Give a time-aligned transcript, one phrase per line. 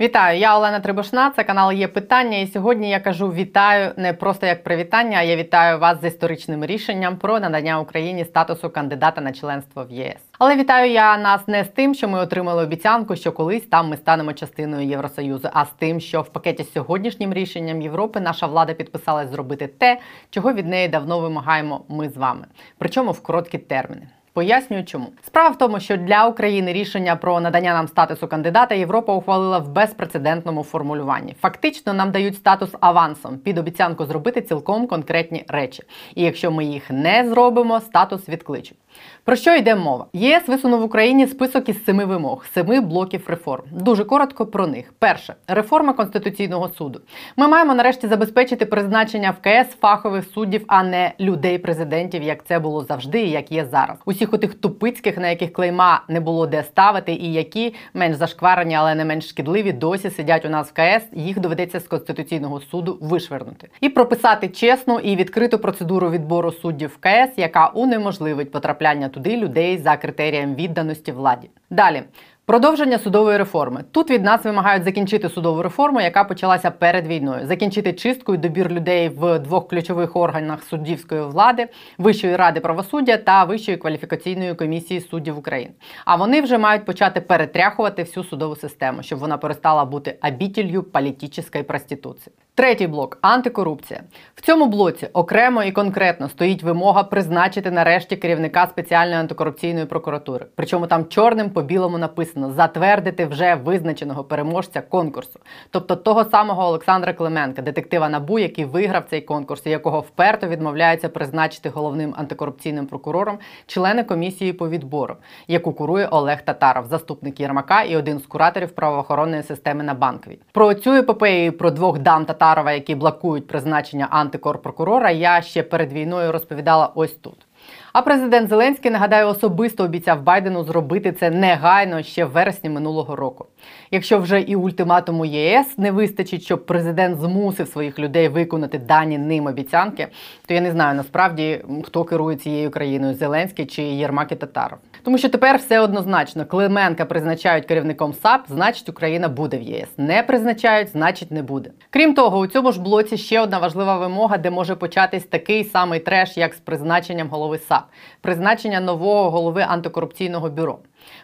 [0.00, 1.30] Вітаю, я Олена Трибушна.
[1.36, 2.38] Це канал є питання.
[2.38, 6.64] І сьогодні я кажу вітаю не просто як привітання, а я вітаю вас з історичним
[6.64, 10.20] рішенням про надання Україні статусу кандидата на членство в ЄС.
[10.38, 13.96] Але вітаю я нас не з тим, що ми отримали обіцянку, що колись там ми
[13.96, 18.74] станемо частиною Євросоюзу, а з тим, що в пакеті з сьогоднішнім рішенням Європи наша влада
[18.74, 22.46] підписалась зробити те, чого від неї давно вимагаємо ми з вами.
[22.78, 24.08] Причому в короткі терміни.
[24.32, 29.14] Пояснюю, чому справа в тому, що для України рішення про надання нам статусу кандидата Європа
[29.14, 31.34] ухвалила в безпрецедентному формулюванні.
[31.40, 35.82] Фактично, нам дають статус авансом під обіцянку зробити цілком конкретні речі.
[36.14, 38.78] І якщо ми їх не зробимо, статус відкличуть.
[39.24, 40.06] Про що йде мова?
[40.12, 43.64] ЄС висунув в Україні список із семи вимог, семи блоків реформ.
[43.72, 44.92] Дуже коротко про них.
[44.98, 47.00] Перше реформа конституційного суду.
[47.36, 52.84] Ми маємо нарешті забезпечити призначення в КС фахових суддів, а не людей-президентів, як це було
[52.84, 53.98] завжди, і як є зараз.
[54.28, 58.94] Усіх отих тупицьких, на яких клейма не було де ставити, і які менш зашкварені, але
[58.94, 61.04] не менш шкідливі, досі сидять у нас в КС.
[61.12, 66.96] Їх доведеться з конституційного суду вишвернути і прописати чесну і відкриту процедуру відбору суддів в
[66.96, 71.50] КС, яка унеможливить потрапляння туди людей за критерієм відданості владі.
[71.70, 72.02] Далі.
[72.48, 73.84] Продовження судової реформи.
[73.92, 78.72] Тут від нас вимагають закінчити судову реформу, яка почалася перед війною, закінчити чистку і добір
[78.72, 85.38] людей в двох ключових органах суддівської влади, Вищої ради правосуддя та Вищої кваліфікаційної комісії суддів
[85.38, 85.72] України.
[86.04, 91.64] А вони вже мають почати перетряхувати всю судову систему, щоб вона перестала бути обітілью політичної
[91.64, 92.34] проституції.
[92.58, 94.00] Третій блок антикорупція.
[94.34, 100.46] В цьому блоці окремо і конкретно стоїть вимога призначити нарешті керівника спеціальної антикорупційної прокуратури.
[100.54, 107.12] Причому там чорним по білому написано затвердити вже визначеного переможця конкурсу, тобто того самого Олександра
[107.12, 113.38] Клименка, детектива Набу, який виграв цей конкурс, і якого вперто відмовляється призначити головним антикорупційним прокурором
[113.66, 115.16] члени комісії по відбору,
[115.48, 120.38] яку курує Олег Татаров, заступник Єрмака і один з кураторів правоохоронної системи на банковій.
[120.52, 125.92] Про цю епопею про двох дам Татарова Татарова, які блокують призначення антикорпрокурора, я ще перед
[125.92, 127.46] війною розповідала ось тут.
[127.92, 133.46] А президент Зеленський нагадаю особисто обіцяв Байдену зробити це негайно ще в вересні минулого року.
[133.90, 139.46] Якщо вже і ультиматуму ЄС не вистачить, щоб президент змусив своїх людей виконати дані ним
[139.46, 140.08] обіцянки,
[140.46, 144.78] то я не знаю насправді хто керує цією країною Зеленський чи Єрмак і Татаров.
[145.08, 149.88] Тому що тепер все однозначно Клименка призначають керівником САП, значить Україна буде в ЄС.
[149.96, 151.70] Не призначають, значить не буде.
[151.90, 156.00] Крім того, у цьому ж блоці ще одна важлива вимога, де може початись такий самий
[156.00, 157.84] треш, як з призначенням голови САП,
[158.20, 160.78] призначення нового голови антикорупційного бюро.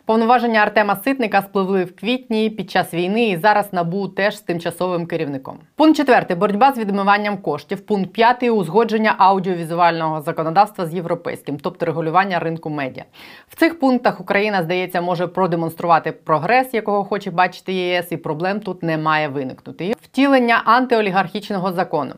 [0.06, 5.06] Повноваження Артема Ситника спливли в квітні під час війни, і зараз набу теж з тимчасовим
[5.06, 5.58] керівником.
[5.76, 7.80] Пункт четвертий боротьба з відмиванням коштів.
[7.80, 13.04] Пункт п'ятий узгодження аудіовізуального законодавства з європейським, тобто регулювання ринку медіа.
[13.48, 18.82] В цих пунктах Україна здається може продемонструвати прогрес, якого хоче бачити ЄС, і проблем тут
[18.82, 19.94] не має виникнути.
[20.02, 22.14] Втілення антиолігархічного закону.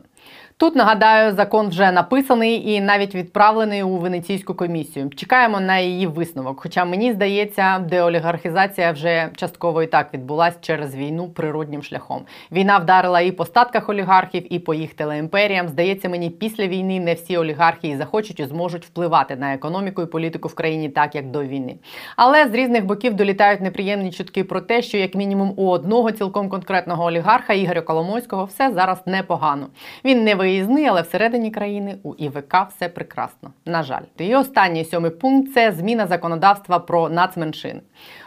[0.59, 5.09] Тут нагадаю, закон вже написаний і навіть відправлений у венеційську комісію.
[5.09, 6.61] Чекаємо на її висновок.
[6.61, 12.21] Хоча мені здається, деолігархізація вже частково і так відбулась через війну природнім шляхом.
[12.51, 15.67] Війна вдарила і по статках олігархів, і по їх телеімперіям.
[15.67, 20.47] Здається, мені після війни не всі олігархи захочуть і зможуть впливати на економіку і політику
[20.47, 21.75] в країні так, як до війни.
[22.15, 26.49] Але з різних боків долітають неприємні чутки про те, що як мінімум у одного цілком
[26.49, 29.67] конкретного олігарха Ігоря Коломойського все зараз непогано.
[30.07, 33.51] Він не виїзний, але всередині країни у ІВК все прекрасно.
[33.65, 37.81] На жаль, і останній сьомий пункт це зміна законодавства про нацменшини.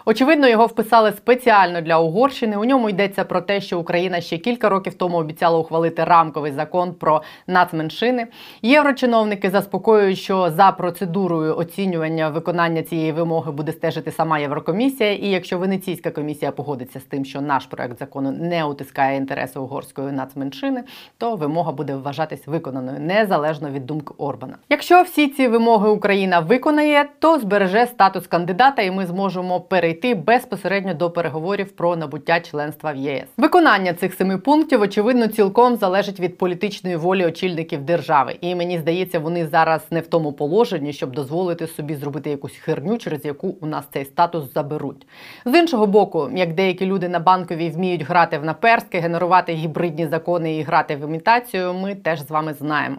[0.06, 2.56] Очевидно, його вписали спеціально для Угорщини.
[2.56, 6.94] У ньому йдеться про те, що Україна ще кілька років тому обіцяла ухвалити рамковий закон
[6.94, 8.26] про нацменшини.
[8.62, 15.12] Єврочиновники заспокоюють, що за процедурою оцінювання виконання цієї вимоги буде стежити сама Єврокомісія.
[15.12, 20.12] І якщо Венеційська комісія погодиться з тим, що наш проект закону не утискає інтереси угорської
[20.12, 20.84] нацменшини,
[21.18, 24.56] то вимога буде вважатись виконаною незалежно від думки Орбана.
[24.68, 30.94] Якщо всі ці вимоги Україна виконає, то збереже статус кандидата, і ми зможемо перейти безпосередньо
[30.94, 33.24] до переговорів про набуття членства в ЄС.
[33.36, 39.18] Виконання цих семи пунктів очевидно цілком залежить від політичної волі очільників держави, і мені здається,
[39.18, 43.66] вони зараз не в тому положенні, щоб дозволити собі зробити якусь херню, через яку у
[43.66, 45.06] нас цей статус заберуть.
[45.44, 50.56] З іншого боку, як деякі люди на банковій вміють грати в наперстки, генерувати гібридні закони
[50.56, 51.59] і грати в імітацію.
[51.60, 52.96] Думаю, ми теж з вами знаємо.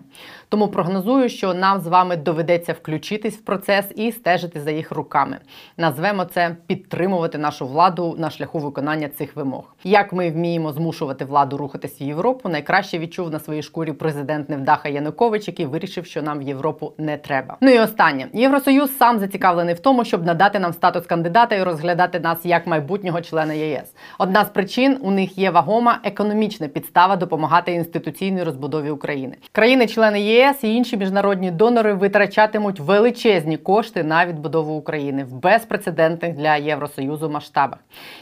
[0.50, 5.38] Тому прогнозую, що нам з вами доведеться включитись в процес і стежити за їх руками.
[5.78, 9.64] Назвемо це підтримувати нашу владу на шляху виконання цих вимог.
[9.84, 14.90] Як ми вміємо змушувати владу рухатись в Європу, найкраще відчув на своїй шкурі президент Невдаха
[14.90, 17.58] Янукович, який вирішив, що нам в Європу не треба.
[17.62, 22.20] Ну і останнє євросоюз сам зацікавлений в тому, щоб надати нам статус кандидата і розглядати
[22.20, 23.94] нас як майбутнього члена ЄС.
[24.18, 29.36] Одна з причин у них є вагома економічна підстава допомагати інституційній розбудові України.
[29.52, 36.56] Країни-члени ЄС і інші міжнародні донори витрачатимуть величезні кошти на відбудову України в безпрецедентних для
[36.56, 37.80] Євросоюзу масштабах.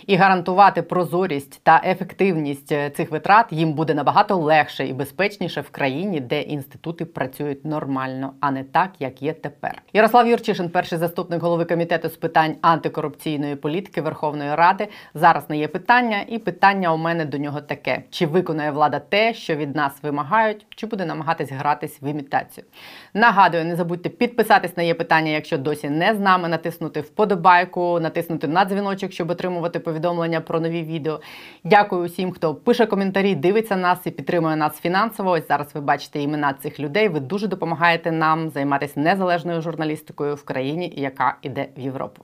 [0.08, 5.70] І гарантувати прозорість та ефективність е, цих витрат їм буде набагато легше і безпечніше в
[5.70, 9.82] країні, де інститути працюють нормально, а не так, як є тепер.
[9.94, 14.88] Ярослав Юрчишин, перший заступник голови комітету з питань антикорупційної політики Верховної Ради.
[15.14, 19.34] Зараз не є питання, і питання у мене до нього таке: чи виконує влада те,
[19.34, 22.66] що від нас вимагають, чи буде намагатись гратись в імітацію?
[23.14, 28.48] Нагадую, не забудьте підписатись на є питання, якщо досі не з нами, натиснути вподобайку, натиснути
[28.48, 31.20] на дзвіночок, щоб отримувати повідомлення про нові відео.
[31.64, 35.32] Дякую усім, хто пише коментарі, дивиться нас і підтримує нас фінансово.
[35.32, 37.08] Ось зараз ви бачите імена цих людей.
[37.08, 42.24] Ви дуже допомагаєте нам займатися незалежною журналістикою в країні, яка іде в Європу.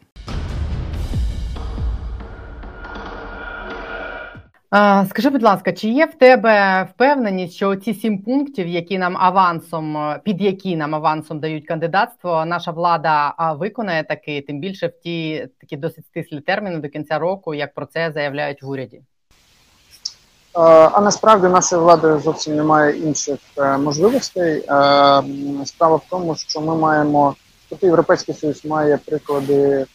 [5.10, 10.16] Скажи, будь ласка, чи є в тебе впевненість, що ці сім пунктів, які нам авансом,
[10.24, 15.78] під які нам авансом дають кандидатство, наша влада виконає таки, тим більше в ті такі
[15.78, 19.02] досить стислі терміни до кінця року, як про це заявляють в уряді?
[20.54, 24.58] А насправді нашої влади зовсім немає інших е, можливостей.
[24.58, 24.64] Е,
[25.66, 27.36] справа в тому, що ми маємо
[27.70, 29.86] тобто Європейський Союз має приклади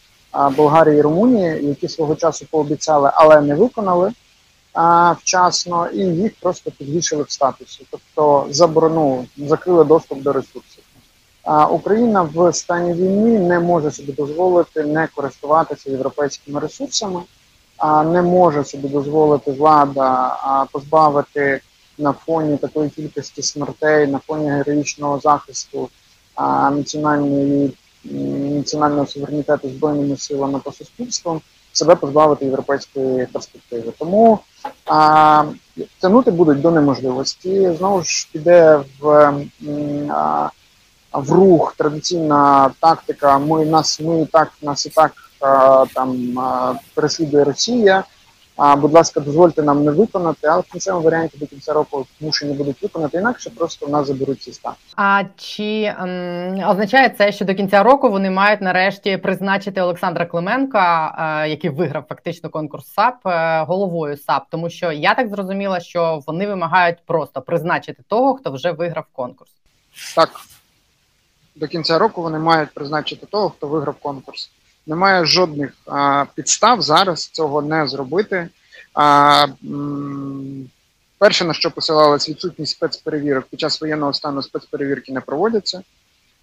[0.56, 4.12] Болгарії і Румунії, які свого часу пообіцяли, але не виконали
[4.72, 10.84] а, вчасно, і їх просто підвішили в статусі, тобто заборону закрили доступ до ресурсів.
[11.43, 17.20] А Україна в стані війни не може собі дозволити не користуватися європейськими ресурсами,
[17.76, 21.61] а не може собі дозволити влада а, позбавити
[21.99, 25.88] на фоні такої кількості смертей, на фоні героїчного захисту
[26.34, 27.72] а, національної
[28.05, 31.40] національного суверенітету збройними силами та суспільством
[31.72, 33.93] себе позбавити європейської перспективи.
[33.99, 34.38] Тому
[34.87, 35.44] а,
[36.00, 37.72] тягнути будуть до неможливості.
[37.78, 39.32] Знову ж піде в
[40.11, 40.50] а,
[41.12, 43.38] в рух традиційна тактика.
[43.38, 48.05] Ми нас ми так нас і так а, там а, переслідує Росія.
[48.62, 52.53] А, будь ласка, дозвольте нам не виконати, але в кінцевому варіанті до кінця року змушені
[52.53, 54.73] будуть виконати інакше, просто в нас заберуть ці стан.
[54.97, 61.15] А чи ем, означає це, що до кінця року вони мають нарешті призначити Олександра Клименка,
[61.45, 64.43] е, який виграв фактично конкурс САП е, головою САП?
[64.51, 69.51] Тому що я так зрозуміла, що вони вимагають просто призначити того, хто вже виграв конкурс.
[70.17, 70.31] Так
[71.55, 74.51] до кінця року вони мають призначити того, хто виграв конкурс.
[74.87, 78.49] Немає жодних а, підстав зараз цього не зробити.
[78.94, 79.47] А,
[81.21, 85.82] Перше, на що посилалась відсутність спецперевірок під час воєнного стану спецперевірки не проводяться,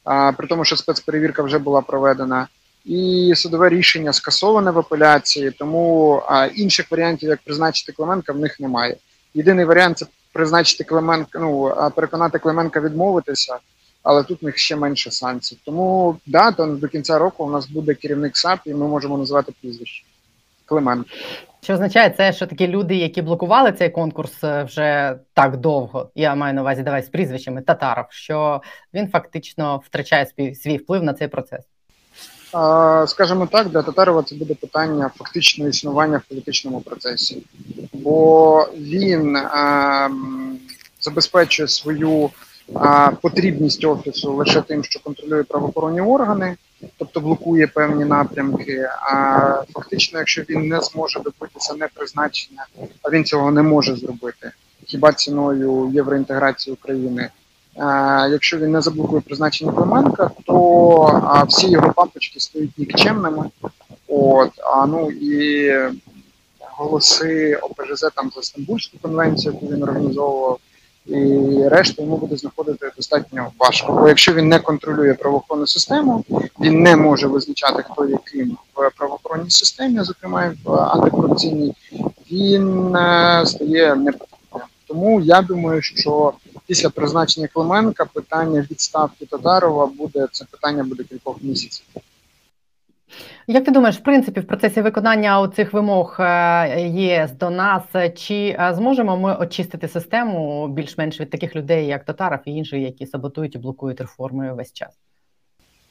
[0.04, 2.48] а, при тому, що спецперевірка вже була проведена,
[2.86, 8.60] і судове рішення скасоване в апеляції, тому а, інших варіантів, як призначити Клименка, в них
[8.60, 8.98] немає.
[9.34, 13.58] Єдиний варіант це призначити Клименка, ну переконати Клименка відмовитися
[14.08, 15.58] але тут в них ще менше санкцій.
[15.66, 19.54] Тому да, то до кінця року у нас буде керівник САП, і ми можемо назвати
[19.62, 20.06] прізвище
[20.66, 21.10] Клименко.
[21.62, 26.36] Що означає це, що такі люди, які блокували цей конкурс е, вже так довго, я
[26.36, 28.62] маю на увазі давай з прізвищами Татаров, що
[28.94, 31.62] він фактично втрачає свій, свій вплив на цей процес.
[33.08, 37.44] Скажімо так, для Татарова це буде питання фактичного існування в політичному процесі,
[37.94, 40.10] бо він е,
[41.02, 42.30] забезпечує свою
[43.22, 46.56] потрібність офісу лише тим, що контролює правоохоронні органи,
[46.98, 48.90] тобто блокує певні напрямки.
[49.02, 52.66] А фактично, якщо він не зможе добитися непризначення,
[53.02, 54.52] а він цього не може зробити
[54.86, 57.30] хіба ціною євроінтеграції України.
[58.32, 63.50] Якщо він не заблокує призначення Клименка, то всі його папочки стають нікчемними.
[64.08, 65.72] От а ну і
[66.60, 70.60] голоси ОПЖЗ там за Стамбульську конвенцію, яку він організовував
[71.08, 73.94] і решту йому буде знаходити достатньо важко.
[73.94, 76.26] Бо якщо він не контролює правоохоронну систему,
[76.60, 81.74] він не може визначати, хто яким в правоохоронній системі, зокрема в антикорупційній,
[82.32, 84.38] він е, стає непотрібним.
[84.88, 86.34] Тому я думаю, що
[86.66, 91.86] після призначення Клименка питання відставки Татарова буде це питання буде кількох місяців.
[93.48, 97.84] Як ти думаєш, в принципі, в процесі виконання цих вимог е, ЄС до нас,
[98.16, 103.56] чи зможемо ми очистити систему більш-менш від таких людей, як Татаров і інші, які саботують
[103.56, 104.90] і блокують реформи весь час?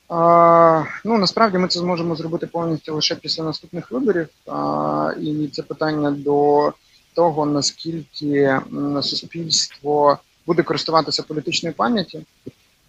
[0.09, 4.29] А, Ну насправді ми це зможемо зробити повністю лише після наступних виборів.
[4.47, 6.73] А, І це питання до
[7.15, 8.61] того, наскільки
[9.03, 12.23] суспільство буде користуватися політичною пам'яттю.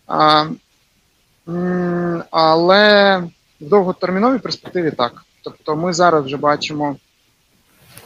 [0.08, 0.46] А,
[2.32, 3.24] Але
[3.62, 5.26] в довготерміновій перспективі так.
[5.42, 6.96] Тобто ми зараз вже бачимо,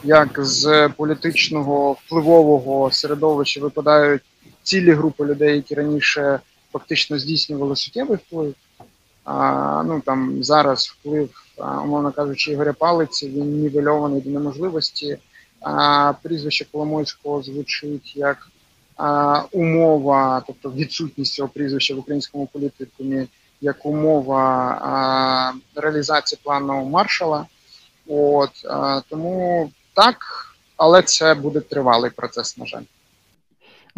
[0.04, 4.22] як з політичного впливового середовища випадають
[4.62, 6.40] цілі групи людей, які раніше
[6.72, 8.54] фактично здійснювали суттєвий вплив.
[9.24, 15.18] А, ну там зараз вплив, умовно кажучи, Ігоря Палиці, він нівельований до неможливості.
[15.60, 18.48] А, Прізвище Коломойського звучить як
[18.96, 23.26] а, умова, тобто відсутність цього прізвища в українському політикумі,
[23.62, 27.46] як умова реалізації плану маршала.
[28.08, 28.50] От
[29.08, 30.16] тому так,
[30.76, 32.82] але це буде тривалий процес, на жаль.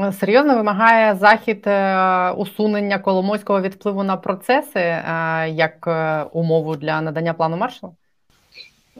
[0.00, 5.88] Е, серйозно вимагає захід е, усунення Коломойського від впливу на процеси е, як
[6.32, 7.92] умову для надання плану маршала?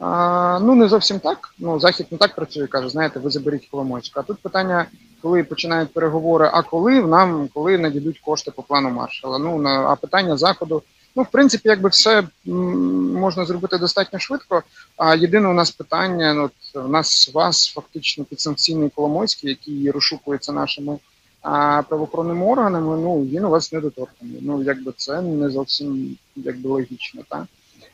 [0.01, 1.53] А, Ну не зовсім так.
[1.59, 4.19] Ну захід не так працює, каже, знаєте, ви заберіть Коломойську.
[4.19, 4.85] А тут питання,
[5.25, 9.39] коли починають переговори, а коли нам коли надійдуть кошти по плану маршала?
[9.39, 10.83] Ну на а питання заходу.
[11.15, 14.63] Ну, в принципі, якби все можна зробити достатньо швидко.
[14.97, 20.51] А єдине у нас питання: ну, от, у нас вас фактично підсанкційний Коломойський, який розшукується
[20.51, 20.97] нашими
[21.41, 22.97] а, правоохоронними органами.
[22.97, 24.39] Ну він у вас недоторканий.
[24.41, 27.45] Ну якби це не зовсім якби логічно, так?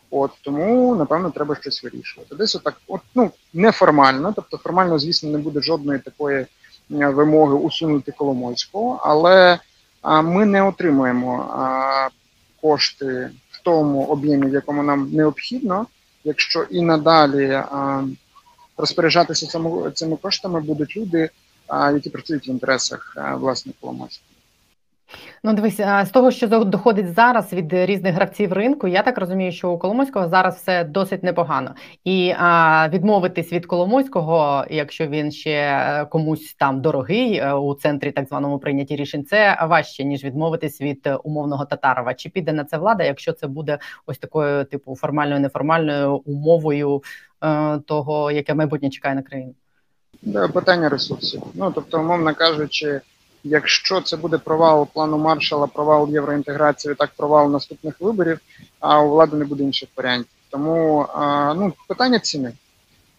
[0.10, 2.36] От тому напевно треба щось вирішувати.
[2.36, 6.46] Десь отак, от ну неформально, тобто формально, звісно, не буде жодної такої
[6.91, 9.60] вимоги усунути Коломойського, але
[10.03, 11.50] ми не отримуємо
[12.62, 15.86] кошти в тому об'ємі, в якому нам необхідно,
[16.24, 17.63] якщо і надалі
[18.77, 19.60] розпоряджатися
[19.93, 21.29] цими, коштами будуть люди,
[21.69, 24.31] які працюють в інтересах власне Коломойського.
[25.44, 29.72] Ну, дивись, з того, що доходить зараз від різних гравців ринку, я так розумію, що
[29.72, 31.75] у Коломойського зараз все досить непогано.
[32.03, 38.12] І а, відмовитись від Коломойського, якщо він ще е, комусь там дорогий е, у центрі
[38.12, 42.13] так званому прийнятті рішень, це важче ніж відмовитись від е, умовного Татарова.
[42.13, 47.03] Чи піде на це влада, якщо це буде ось такою, типу, формальною неформальною умовою
[47.44, 49.53] е, того, яке майбутнє чекає на країну?
[50.53, 51.44] Питання ресурсів.
[51.53, 53.01] Ну тобто, умовно кажучи.
[53.43, 58.39] Якщо це буде провал плану маршала, провал євроінтеграції, так провал наступних виборів,
[58.79, 60.31] а у влади не буде інших варіантів.
[60.50, 61.05] Тому
[61.55, 62.53] ну питання ціни.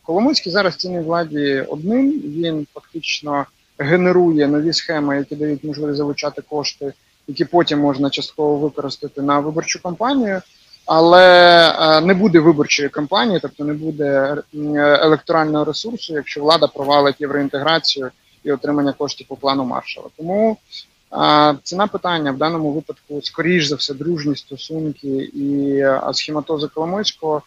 [0.03, 2.11] Коломойський зараз цінний владі одним.
[2.11, 3.47] Він фактично
[3.79, 6.93] генерує нові схеми, які дають можливість залучати кошти,
[7.27, 10.43] які потім можна частково використати на виборчу кампанію.
[10.87, 14.37] Але не буде виборчої кампанії, тобто не буде
[14.75, 18.11] електорального ресурсу, якщо влада провалить євроінтеграцію
[18.45, 20.07] і отримання коштів по плану маршала.
[20.17, 20.57] Тому
[21.63, 25.83] ціна питання в даному випадку, скоріш за все, дружні стосунки і
[26.13, 27.43] схематози Коломойського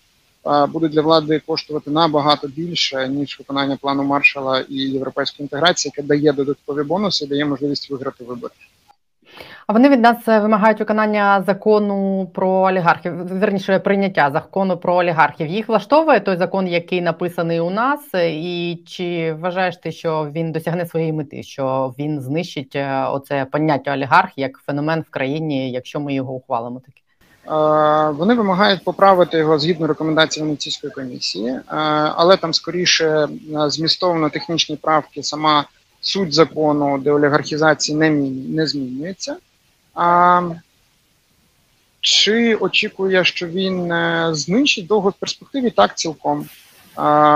[0.70, 6.34] будуть для влади коштувати набагато більше ніж виконання плану маршала і європейської інтеграції, яке дає
[6.34, 8.54] додаткові бонуси, дає можливість виграти вибори.
[9.68, 15.48] А вони від нас е, вимагають виконання закону про олігархів, верніше прийняття закону про олігархів.
[15.48, 20.86] Їх влаштовує той закон, який написаний у нас, і чи вважаєш ти, що він досягне
[20.86, 26.14] своєї мети, що він знищить е, оце поняття олігарх як феномен в країні, якщо ми
[26.14, 27.02] його ухвалимо таки?
[28.18, 31.60] Вони вимагають поправити його згідно рекомендацій Венеційської комісії,
[32.16, 33.28] але там скоріше
[33.68, 35.66] змістовно технічні правки сама
[36.06, 38.10] суть закону деолігархізації не
[38.50, 39.36] не змінюється.
[39.94, 40.42] А,
[42.02, 45.70] Чи очікує, що він е, знищить довго в перспективі?
[45.70, 46.46] Так, цілком.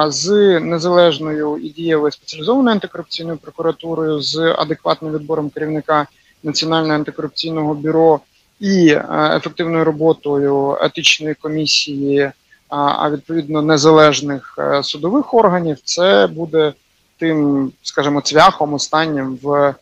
[0.07, 6.07] З незалежною і дієвою спеціалізованою антикорупційною прокуратурою, з адекватним відбором керівника
[6.43, 8.19] Національного антикорупційного бюро
[8.59, 12.31] і е, ефективною роботою етичної комісії,
[12.69, 16.73] а відповідно незалежних е, судових органів, це буде
[17.19, 19.75] тим, скажімо, цвяхом останнім в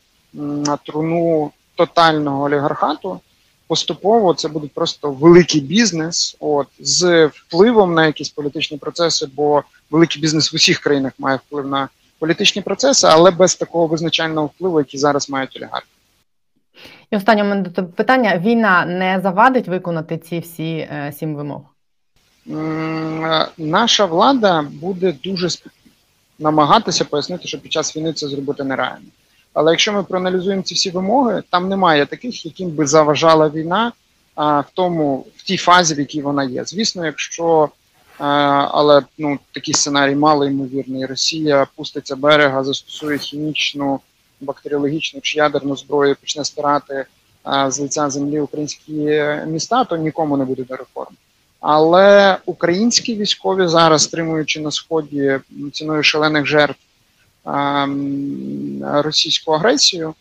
[0.86, 3.20] труну тотального олігархату.
[3.68, 10.22] Поступово це буде просто великий бізнес, от з впливом на якісь політичні процеси, бо великий
[10.22, 11.90] бізнес в усіх країнах має вплив на
[12.20, 15.88] політичні процеси, але без такого визначального впливу, який зараз мають олігархи.
[17.12, 17.64] І останнє мене
[17.96, 21.62] питання: війна не завадить виконати ці всі е, сім вимог?
[22.50, 25.50] Е, наша влада буде дуже
[26.40, 29.08] намагатися пояснити, що під час війни це зробити нереально.
[29.54, 33.92] Але якщо ми проаналізуємо ці всі вимоги, там немає таких, яким би заважала війна
[34.36, 36.66] а, в тому, в тій фазі, в якій вона є.
[36.66, 37.70] Звісно, якщо
[38.20, 38.24] е,
[38.72, 41.06] але ну такий сценарій мало ймовірний.
[41.06, 44.00] Росія пуститься берега, застосує хімічну,
[44.42, 47.06] бактеріологічну чи ядерну зброю, почне стирати
[47.48, 48.92] е, з лиця землі українські
[49.48, 51.16] міста, то нікому не буде до реформ.
[51.70, 55.40] Але українські військові зараз, стримуючи на сході
[55.74, 56.80] ціною шалених жертв
[57.46, 60.14] ем, російську агресію,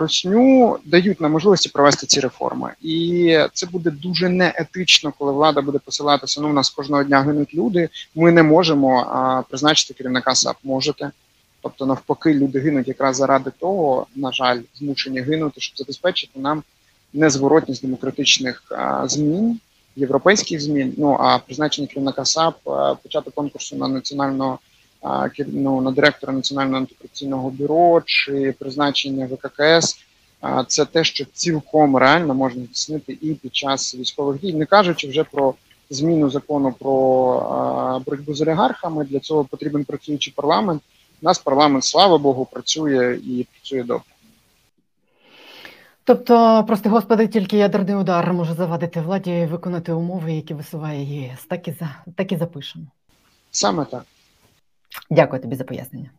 [0.00, 5.78] Русню дають нам можливості провести ці реформи, і це буде дуже неетично, коли влада буде
[5.78, 6.40] посилатися.
[6.40, 7.88] Ну, у нас кожного дня гинуть люди.
[8.14, 10.56] Ми не можемо призначити керівника САП.
[10.64, 11.10] Можете.
[11.62, 16.62] Тобто, навпаки, люди гинуть якраз заради того, на жаль, змушені гинути, щоб забезпечити нам
[17.12, 19.60] незворотність демократичних а, змін,
[19.96, 20.94] європейських змін.
[20.98, 22.54] Ну а призначення керівника САП,
[23.02, 24.58] початок конкурсу на національного
[25.46, 29.98] ну, на директора Національного антикорупційного бюро чи призначення ВККС.
[30.66, 35.24] Це те, що цілком реально можна здійснити і під час військових дій, не кажучи вже
[35.24, 35.54] про
[35.90, 39.04] зміну закону про боротьбу з олігархами.
[39.04, 40.82] Для цього потрібен працюючий парламент.
[41.22, 44.04] У нас парламент, слава Богу, працює і працює добре.
[46.10, 51.44] Тобто, прости господи, тільки ядерний удар може завадити владі виконати умови, які висуває ЄС.
[51.48, 52.84] Так і за так і запишемо.
[53.50, 54.02] Саме так.
[55.10, 56.10] Дякую тобі за пояснення.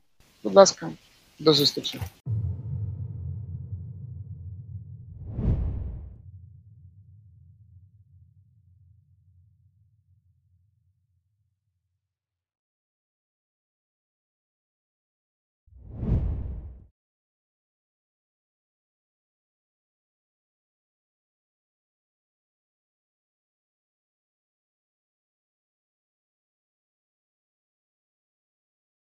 [0.44, 0.90] Будь ласка,
[1.40, 2.00] до зустрічі.